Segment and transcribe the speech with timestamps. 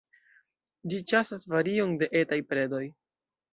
[0.93, 2.83] Ĝi ĉasas varion de etaj predoj.